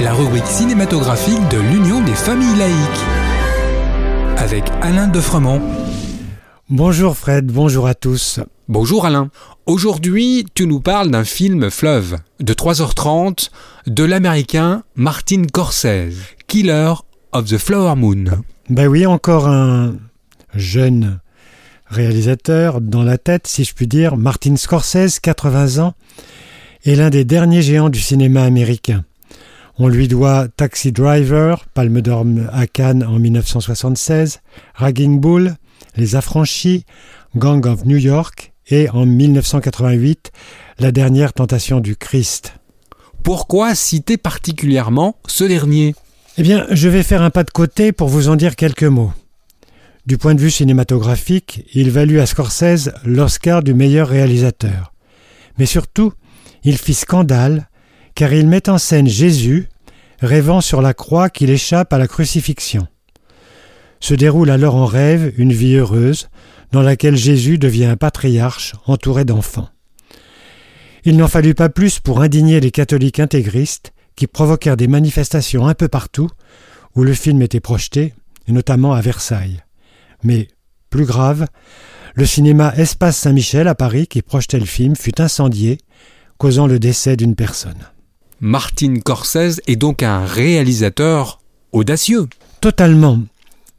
La 0.00 0.14
rubrique 0.14 0.46
cinématographique 0.46 1.46
de 1.50 1.58
l'Union 1.58 2.02
des 2.02 2.14
familles 2.14 2.56
laïques. 2.56 3.04
Avec 4.38 4.64
Alain 4.80 5.08
Defremont. 5.08 5.60
Bonjour 6.70 7.14
Fred, 7.14 7.44
bonjour 7.44 7.86
à 7.86 7.94
tous. 7.94 8.40
Bonjour 8.66 9.04
Alain. 9.04 9.28
Aujourd'hui, 9.66 10.46
tu 10.54 10.66
nous 10.66 10.80
parles 10.80 11.10
d'un 11.10 11.24
film 11.24 11.68
fleuve 11.70 12.16
de 12.40 12.54
3h30 12.54 13.50
de 13.86 14.04
l'américain 14.04 14.84
Martin 14.94 15.42
Scorsese, 15.46 16.16
Killer 16.46 16.94
of 17.32 17.44
the 17.44 17.58
Flower 17.58 17.94
Moon. 17.94 18.24
Ben 18.70 18.88
oui, 18.88 19.04
encore 19.04 19.48
un 19.48 19.96
jeune 20.54 21.20
réalisateur 21.88 22.80
dans 22.80 23.02
la 23.02 23.18
tête, 23.18 23.46
si 23.46 23.64
je 23.64 23.74
puis 23.74 23.86
dire, 23.86 24.16
Martin 24.16 24.56
Scorsese, 24.56 25.20
80 25.20 25.84
ans, 25.84 25.92
est 26.86 26.94
l'un 26.94 27.10
des 27.10 27.26
derniers 27.26 27.60
géants 27.60 27.90
du 27.90 28.00
cinéma 28.00 28.42
américain. 28.42 29.04
On 29.78 29.88
lui 29.88 30.08
doit 30.08 30.48
Taxi 30.56 30.90
Driver, 30.90 31.66
Palme 31.74 32.00
d'Or 32.00 32.24
à 32.50 32.66
Cannes 32.66 33.04
en 33.04 33.18
1976, 33.18 34.40
Ragging 34.74 35.20
Bull, 35.20 35.56
Les 35.96 36.16
Affranchis, 36.16 36.86
Gang 37.36 37.66
of 37.66 37.84
New 37.84 37.98
York 37.98 38.54
et 38.68 38.88
en 38.88 39.04
1988, 39.04 40.32
La 40.78 40.92
dernière 40.92 41.34
tentation 41.34 41.80
du 41.80 41.94
Christ. 41.94 42.54
Pourquoi 43.22 43.74
citer 43.74 44.16
particulièrement 44.16 45.18
ce 45.26 45.44
dernier? 45.44 45.94
Eh 46.38 46.42
bien, 46.42 46.66
je 46.70 46.88
vais 46.88 47.02
faire 47.02 47.20
un 47.20 47.30
pas 47.30 47.44
de 47.44 47.50
côté 47.50 47.92
pour 47.92 48.08
vous 48.08 48.28
en 48.30 48.36
dire 48.36 48.56
quelques 48.56 48.84
mots. 48.84 49.12
Du 50.06 50.16
point 50.16 50.34
de 50.34 50.40
vue 50.40 50.50
cinématographique, 50.50 51.66
il 51.74 51.90
valut 51.90 52.20
à 52.20 52.26
Scorsese 52.26 52.92
l'Oscar 53.04 53.62
du 53.62 53.74
meilleur 53.74 54.08
réalisateur. 54.08 54.94
Mais 55.58 55.66
surtout, 55.66 56.14
il 56.64 56.78
fit 56.78 56.94
scandale, 56.94 57.68
car 58.16 58.32
il 58.32 58.48
met 58.48 58.68
en 58.68 58.78
scène 58.78 59.06
Jésus, 59.06 59.68
rêvant 60.20 60.62
sur 60.62 60.80
la 60.80 60.94
croix 60.94 61.28
qu'il 61.28 61.50
échappe 61.50 61.92
à 61.92 61.98
la 61.98 62.08
crucifixion. 62.08 62.88
Se 64.00 64.14
déroule 64.14 64.50
alors 64.50 64.74
en 64.74 64.86
rêve 64.86 65.34
une 65.36 65.52
vie 65.52 65.76
heureuse, 65.76 66.28
dans 66.72 66.80
laquelle 66.82 67.16
Jésus 67.16 67.58
devient 67.58 67.84
un 67.84 67.96
patriarche 67.96 68.74
entouré 68.86 69.24
d'enfants. 69.24 69.68
Il 71.04 71.18
n'en 71.18 71.28
fallut 71.28 71.54
pas 71.54 71.68
plus 71.68 72.00
pour 72.00 72.22
indigner 72.22 72.58
les 72.58 72.70
catholiques 72.70 73.20
intégristes 73.20 73.92
qui 74.16 74.26
provoquèrent 74.26 74.78
des 74.78 74.88
manifestations 74.88 75.68
un 75.68 75.74
peu 75.74 75.86
partout 75.86 76.30
où 76.96 77.04
le 77.04 77.12
film 77.12 77.42
était 77.42 77.60
projeté, 77.60 78.14
et 78.48 78.52
notamment 78.52 78.94
à 78.94 79.02
Versailles. 79.02 79.60
Mais, 80.22 80.48
plus 80.88 81.04
grave, 81.04 81.46
le 82.14 82.24
cinéma 82.24 82.72
Espace 82.76 83.18
Saint-Michel 83.18 83.68
à 83.68 83.74
Paris 83.74 84.06
qui 84.06 84.22
projetait 84.22 84.58
le 84.58 84.64
film 84.64 84.96
fut 84.96 85.20
incendié 85.20 85.78
causant 86.38 86.66
le 86.66 86.78
décès 86.78 87.16
d'une 87.16 87.34
personne. 87.34 87.90
Martin 88.40 88.96
Scorsese 89.00 89.60
est 89.66 89.76
donc 89.76 90.02
un 90.02 90.26
réalisateur 90.26 91.40
audacieux. 91.72 92.26
Totalement. 92.60 93.20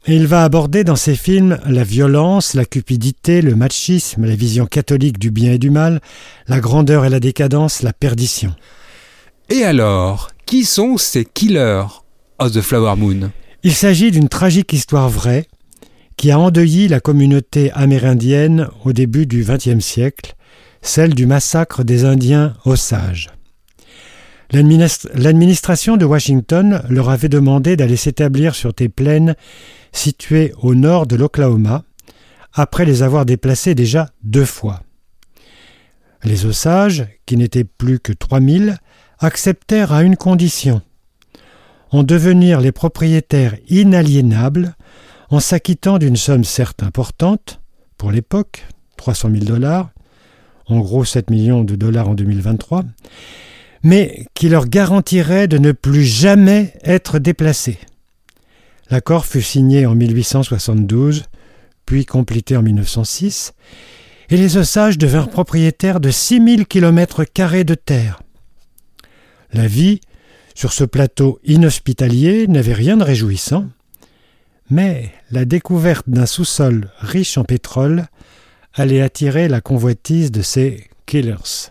Et 0.06 0.16
il 0.16 0.26
va 0.26 0.42
aborder 0.42 0.84
dans 0.84 0.96
ses 0.96 1.14
films 1.14 1.58
la 1.66 1.84
violence, 1.84 2.54
la 2.54 2.64
cupidité, 2.64 3.40
le 3.40 3.54
machisme, 3.54 4.24
la 4.24 4.34
vision 4.34 4.66
catholique 4.66 5.18
du 5.18 5.30
bien 5.30 5.52
et 5.52 5.58
du 5.58 5.70
mal, 5.70 6.00
la 6.48 6.60
grandeur 6.60 7.04
et 7.04 7.10
la 7.10 7.20
décadence, 7.20 7.82
la 7.82 7.92
perdition. 7.92 8.54
Et 9.48 9.64
alors, 9.64 10.30
qui 10.44 10.64
sont 10.64 10.96
ces 10.96 11.24
killers 11.24 11.86
of 12.38 12.52
the 12.52 12.60
Flower 12.60 12.96
Moon? 12.96 13.30
Il 13.62 13.74
s'agit 13.74 14.10
d'une 14.10 14.28
tragique 14.28 14.72
histoire 14.72 15.08
vraie 15.08 15.46
qui 16.16 16.30
a 16.32 16.38
endeuillé 16.38 16.88
la 16.88 17.00
communauté 17.00 17.70
amérindienne 17.72 18.68
au 18.84 18.92
début 18.92 19.26
du 19.26 19.44
XXe 19.44 19.84
siècle 19.84 20.34
celle 20.82 21.14
du 21.14 21.26
massacre 21.26 21.84
des 21.84 22.04
Indiens 22.04 22.54
Osages. 22.64 23.28
L'administration 24.50 25.96
de 25.96 26.04
Washington 26.04 26.82
leur 26.88 27.10
avait 27.10 27.28
demandé 27.28 27.76
d'aller 27.76 27.96
s'établir 27.96 28.54
sur 28.54 28.72
des 28.72 28.88
plaines 28.88 29.34
situées 29.92 30.52
au 30.62 30.74
nord 30.74 31.06
de 31.06 31.16
l'Oklahoma, 31.16 31.84
après 32.54 32.84
les 32.84 33.02
avoir 33.02 33.26
déplacés 33.26 33.74
déjà 33.74 34.08
deux 34.22 34.44
fois. 34.44 34.82
Les 36.24 36.46
Osages, 36.46 37.06
qui 37.26 37.36
n'étaient 37.36 37.64
plus 37.64 38.00
que 38.00 38.12
trois 38.12 38.40
mille, 38.40 38.78
acceptèrent 39.18 39.92
à 39.92 40.02
une 40.02 40.16
condition 40.16 40.82
en 41.90 42.02
devenir 42.02 42.60
les 42.60 42.72
propriétaires 42.72 43.56
inaliénables 43.68 44.74
en 45.30 45.40
s'acquittant 45.40 45.98
d'une 45.98 46.16
somme 46.16 46.44
certes 46.44 46.82
importante, 46.82 47.60
pour 47.96 48.10
l'époque, 48.10 48.66
300 48.96 49.30
000 49.30 49.44
dollars, 49.44 49.90
en 50.66 50.80
gros 50.80 51.04
7 51.04 51.30
millions 51.30 51.64
de 51.64 51.76
dollars 51.76 52.08
en 52.08 52.14
2023, 52.14 52.84
mais 53.82 54.26
qui 54.34 54.48
leur 54.48 54.66
garantirait 54.66 55.48
de 55.48 55.58
ne 55.58 55.72
plus 55.72 56.04
jamais 56.04 56.74
être 56.84 57.18
déplacés. 57.18 57.78
L'accord 58.90 59.26
fut 59.26 59.42
signé 59.42 59.86
en 59.86 59.94
1872, 59.94 61.24
puis 61.86 62.06
complété 62.06 62.56
en 62.56 62.62
1906, 62.62 63.52
et 64.30 64.36
les 64.36 64.56
Osages 64.56 64.98
devinrent 64.98 65.30
propriétaires 65.30 66.00
de 66.00 66.10
6000 66.10 66.66
km 66.66 67.24
de 67.64 67.74
terre. 67.74 68.20
La 69.52 69.66
vie, 69.66 70.00
sur 70.54 70.72
ce 70.72 70.84
plateau 70.84 71.40
inhospitalier, 71.44 72.46
n'avait 72.46 72.74
rien 72.74 72.96
de 72.96 73.04
réjouissant, 73.04 73.66
mais 74.70 75.10
la 75.30 75.44
découverte 75.44 76.08
d'un 76.08 76.26
sous-sol 76.26 76.90
riche 76.98 77.38
en 77.38 77.44
pétrole 77.44 78.06
allait 78.74 79.00
attirer 79.00 79.48
la 79.48 79.60
convoitise 79.60 80.30
de 80.30 80.42
ces 80.42 80.88
killers. 81.06 81.70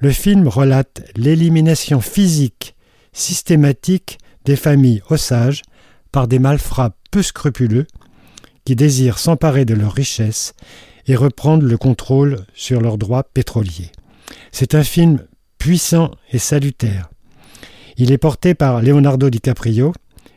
Le 0.00 0.10
film 0.10 0.46
relate 0.46 1.02
l'élimination 1.16 2.00
physique 2.00 2.76
systématique 3.12 4.18
des 4.44 4.54
familles 4.54 5.02
osages 5.10 5.62
par 6.12 6.28
des 6.28 6.38
malfrats 6.38 6.94
peu 7.10 7.22
scrupuleux 7.22 7.86
qui 8.64 8.76
désirent 8.76 9.18
s'emparer 9.18 9.64
de 9.64 9.74
leurs 9.74 9.94
richesses 9.94 10.54
et 11.06 11.16
reprendre 11.16 11.64
le 11.64 11.76
contrôle 11.76 12.44
sur 12.54 12.80
leurs 12.80 12.98
droits 12.98 13.24
pétroliers. 13.24 13.90
C'est 14.52 14.74
un 14.74 14.84
film 14.84 15.26
puissant 15.58 16.12
et 16.30 16.38
salutaire. 16.38 17.08
Il 17.96 18.12
est 18.12 18.18
porté 18.18 18.54
par 18.54 18.82
Leonardo 18.82 19.30
DiCaprio 19.30 19.92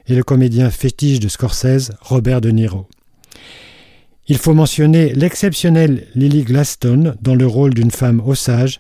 et 0.08 0.16
le 0.16 0.24
comédien 0.24 0.72
fétiche 0.72 1.20
de 1.20 1.28
Scorsese, 1.28 1.92
Robert 2.02 2.42
De 2.42 2.50
Niro. 2.50 2.88
Il 4.28 4.38
faut 4.38 4.54
mentionner 4.54 5.14
l'exceptionnelle 5.14 6.08
Lily 6.16 6.44
Glaston 6.44 7.16
dans 7.22 7.36
le 7.36 7.46
rôle 7.46 7.74
d'une 7.74 7.92
femme 7.92 8.22
osage 8.26 8.80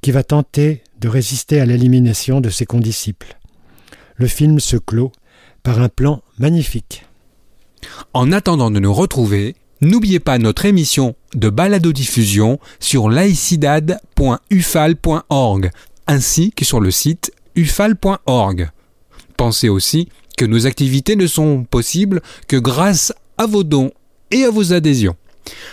qui 0.00 0.10
va 0.10 0.22
tenter 0.22 0.82
de 1.00 1.08
résister 1.08 1.60
à 1.60 1.66
l'élimination 1.66 2.40
de 2.40 2.48
ses 2.50 2.66
condisciples. 2.66 3.36
Le 4.16 4.26
film 4.26 4.60
se 4.60 4.76
clôt 4.76 5.12
par 5.62 5.80
un 5.80 5.88
plan 5.88 6.22
magnifique. 6.38 7.06
En 8.12 8.32
attendant 8.32 8.70
de 8.70 8.80
nous 8.80 8.92
retrouver, 8.92 9.56
n'oubliez 9.80 10.20
pas 10.20 10.38
notre 10.38 10.64
émission 10.64 11.14
de 11.34 11.50
balado-diffusion 11.50 12.58
sur 12.80 13.08
laicidad.ufal.org 13.08 15.70
ainsi 16.08 16.50
que 16.50 16.64
sur 16.64 16.80
le 16.80 16.90
site 16.90 17.30
ufal.org. 17.54 18.70
Pensez 19.36 19.68
aussi 19.68 20.08
que 20.36 20.44
nos 20.44 20.66
activités 20.66 21.16
ne 21.16 21.26
sont 21.26 21.64
possibles 21.64 22.22
que 22.48 22.56
grâce 22.56 23.12
à 23.36 23.46
vos 23.46 23.62
dons 23.62 23.92
et 24.30 24.44
à 24.44 24.50
vos 24.50 24.72
adhésions. 24.72 25.16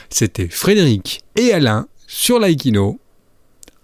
C'était 0.10 0.50
Frédéric 0.50 1.24
et 1.36 1.54
Alain 1.54 1.88
sur 2.08 2.40
Laïkino. 2.40 3.00